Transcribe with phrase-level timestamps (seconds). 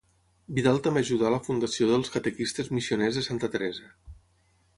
[0.59, 3.93] Vidal també ajudà a la fundació dels Catequistes Missioners de Santa Teresa.